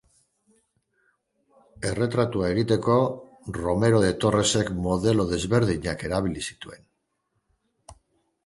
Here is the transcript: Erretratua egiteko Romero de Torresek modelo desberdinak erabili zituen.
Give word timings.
Erretratua 1.89 2.49
egiteko 2.55 2.95
Romero 3.59 4.01
de 4.07 4.11
Torresek 4.25 4.73
modelo 4.89 5.29
desberdinak 5.35 6.09
erabili 6.11 6.47
zituen. 6.49 6.87